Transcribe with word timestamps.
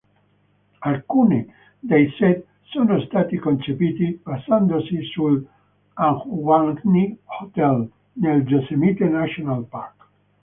Alcuni 0.81 1.47
dei 1.79 2.09
set 2.17 2.47
sono 2.63 2.99
stati 3.01 3.37
concepiti 3.37 4.19
basandosi 4.23 4.99
sull'Ahwahnee 5.13 7.17
Hotel 7.25 7.87
nel 8.13 8.41
Yosemite 8.47 9.05
National 9.07 9.63
Park. 9.65 10.09